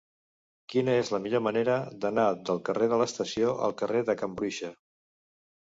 [0.73, 4.73] Quina és la millor manera d'anar del carrer de l'Estació al carrer de Can Bruixa?